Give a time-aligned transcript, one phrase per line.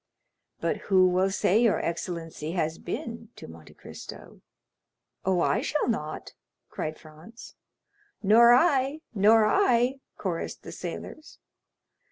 [0.59, 4.41] "But who will say your excellency has been to Monte Cristo?"
[5.23, 6.33] "Oh, I shall not,"
[6.69, 7.53] cried Franz.
[8.23, 11.37] "Nor I, nor I," chorused the sailors.